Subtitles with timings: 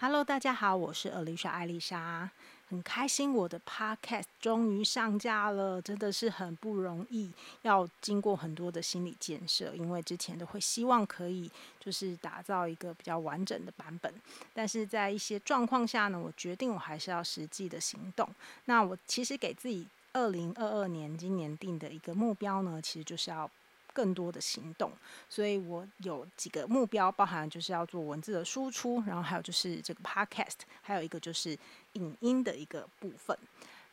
[0.00, 2.30] Hello，大家好，我是 Alicia 艾丽莎，
[2.68, 7.32] 很开心我的 Podcast 终于上架了，真的是很不容易，
[7.62, 11.50] 要经过很多的心理建设，因为之前都会希望可以
[11.80, 14.14] 就是打造一个比较完整的版本，
[14.54, 18.28] 但是在一些状况下呢，我决定我还是要实际的行动。
[18.66, 23.50] 那我其实给自己二零二二年今年定的一个目标呢，其实就是要。
[23.98, 24.92] 更多的行动，
[25.28, 31.58] 所以我有几个目标，包含就是要做文字的输出，然后还有就是这个 podcast，还有一个就是
[31.94, 33.36] 影音的一个部分。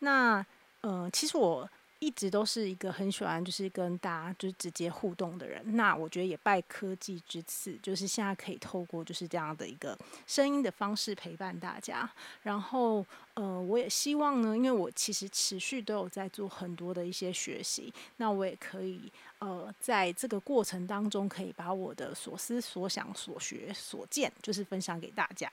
[0.00, 0.44] 那
[0.82, 1.68] 呃，其实我。
[2.04, 12.08] 一直都是一个很喜欢就是跟大家就是直接互动的人，那我觉得也拜科技之赐，就是现在可以透过就是这样的一个声音的方式陪伴大家。
[12.42, 25.50] 然后呃，我也希望呢，因为我其实持续都有在做很多的一些学习，那我也可以呃在这个过程当中，可以把我的所思所想所学所见，就是分享给大家。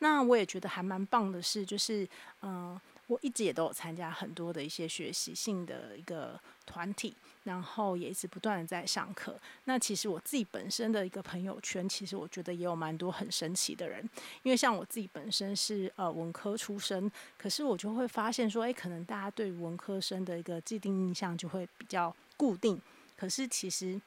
[0.00, 2.08] 那我也觉得还蛮棒的是，就是
[2.42, 2.80] 嗯。
[3.12, 9.38] 我一直也都有参加很多的一些学习性的一个团体，然后也一直不断的在上课。
[9.64, 14.08] 那其实我自己本身的一个朋友圈，其实我觉得也有蛮多很神奇的人。
[14.42, 22.80] 因为像我自己本身是呃文科出身，可是我就会发现说，诶，可能大家对文科生的一个既定印象就会比较固定。
[23.14, 24.00] 可是其实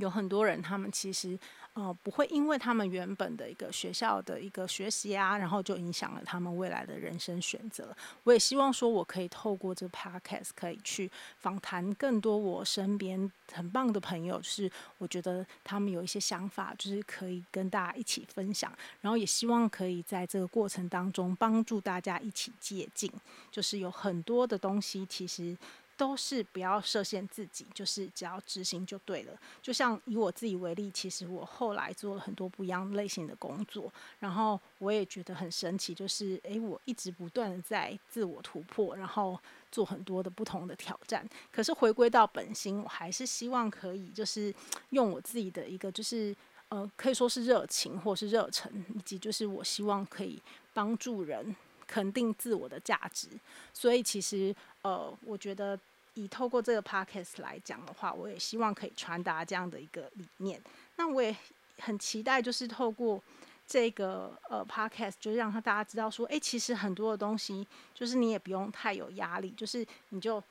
[0.00, 1.38] 有很多人，他们其实。
[1.74, 7.96] 呃，不会因为他们原本的一个学校的一个学习啊，然后就影响了他们未来的人生选择。
[8.24, 18.76] 我也希望说，我可以透过这个 podcast 可以去访谈更多我身边很棒的朋友，就是我觉得他们有一些想法，就是可以跟大家一起分享。
[19.00, 23.08] 然后也希望可以在这个过程当中帮助大家一起借镜，
[23.48, 25.56] 就是有很多的东西其实。
[26.00, 29.38] 都是不要设限自己，就是只要执行就对了。
[29.60, 39.38] 就像以我自己为例，其实我后来做了很多不一样类型的工作，然后我也觉得很神奇，就是诶，我一直不断的在自我突破，然后
[39.70, 41.28] 做很多的不同的挑战。
[41.52, 44.54] 可是回归到本心，我还是希望可以就是
[44.90, 46.34] 用我自己的一个就是
[46.70, 50.40] 呃，可以说是热情或是热忱，以及就是我希望可以
[50.72, 51.54] 帮助人
[51.86, 53.28] 肯定自我的价值。
[53.74, 55.78] 所以其实呃，我觉得。
[56.20, 60.60] 以透过这个 podcast 来讲的话，我也希望可以传达这样的一个理念。
[60.96, 61.34] 那我也
[61.78, 63.22] 很期待，就是透过
[63.66, 70.42] 这个呃 podcast，就是让他大家知道说，诶，其实很多的东西，就是你也不用太有压力，就是你就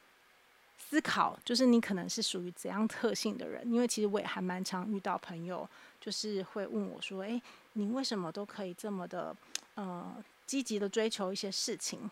[0.78, 3.62] 思考，就是你可能是属于怎样特性的人。
[3.72, 5.70] 因为其实我也还蛮常遇到朋友，
[6.00, 7.42] 就是会问我说，诶，
[7.74, 9.36] 你为什么都可以这么的
[9.76, 10.16] 呃
[10.48, 12.10] 积极的追求一些事情？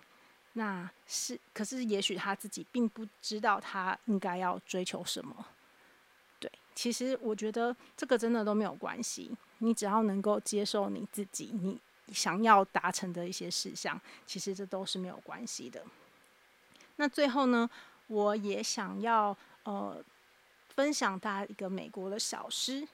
[0.57, 5.45] 那是，可是也许他自己并不知道他应该要追求什么。
[6.39, 9.31] 对，其实我觉得这个真的都没有关系。
[9.59, 11.79] 你只要能够接受你自己，你
[12.11, 15.83] 想要达成的一些事项，其实这都是没有关系的。
[16.95, 17.69] 那最后呢，
[18.07, 20.03] 我也想要呃
[20.69, 22.87] 分享大家一个美国的小诗，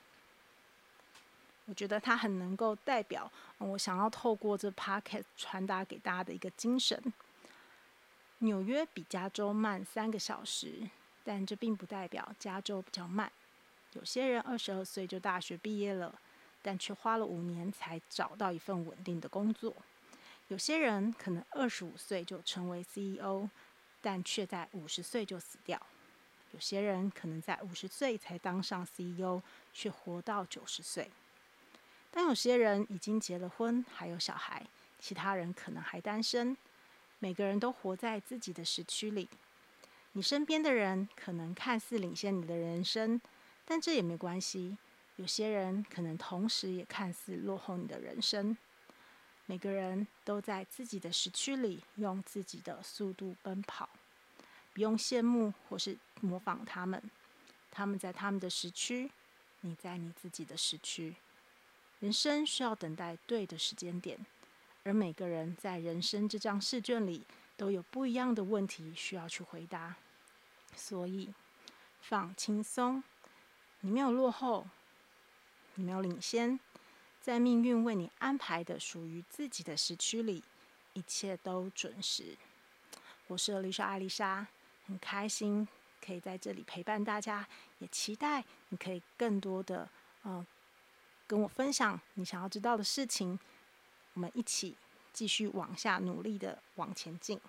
[1.63, 7.01] 我觉得它很能够代表我想要透过这 pocket 传达给大家的一个精神。
[8.43, 10.89] 纽约比加州慢三个小时，
[11.23, 13.31] 但这并不代表加州比较慢。
[13.93, 16.13] 有些人二十二岁就大学毕业了，
[16.61, 19.73] 但却花了五年才找到一份稳定的工作。
[20.49, 23.47] 有些人可能二十五岁就成为 CEO，
[24.01, 25.81] 但却在五十岁就死掉。
[26.51, 31.09] 有些人可能在五十岁才当上 CEO，却活到九十岁。
[32.11, 34.67] 但有些人已经结了婚，还有小孩，
[34.99, 36.57] 其他人可能还单身。
[37.23, 39.29] 每个人都活在自己的时区里，
[40.11, 43.21] 你身边的人可能看似领先你的人生，
[43.63, 44.77] 但这也没关系。
[45.15, 48.57] 有些人可能同时也看似落后你的人生。
[49.45, 53.87] 每个人都在自己的时区里，用自己的速度奔跑，
[54.73, 57.01] 不用羡慕或是模仿他们。
[57.71, 59.09] 他们在他们的时区，
[59.61, 61.15] 你在你自己的时区。
[62.01, 64.19] 人生需要等待对的时间点。
[64.83, 67.25] 而每个人在人生这张试卷里
[67.55, 69.95] 都有不一样的问题需要去回答，
[70.75, 71.33] 所以
[72.01, 73.01] 放轻松，
[73.79, 74.67] 你没有落后，
[75.75, 76.59] 你没有领先，
[77.21, 80.43] 在命运为你安排的属于自己的时区里，
[80.91, 82.37] 一切都准时。
[83.27, 84.45] 我是丽莎艾丽莎，
[84.85, 85.65] 很开心
[86.05, 87.47] 可以在这里陪伴大家，
[87.79, 89.87] 也期待你可以更多的
[90.23, 90.47] 嗯、呃、
[91.25, 93.39] 跟我分享你想要知道的事情。
[94.13, 94.75] 我们一起
[95.11, 97.39] 继续往下努力的往前进。